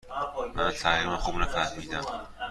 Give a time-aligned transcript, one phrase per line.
[0.55, 2.03] من تقریبا خوب نفهمیدم.